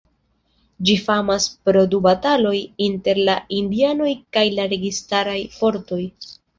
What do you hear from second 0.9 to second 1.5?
famas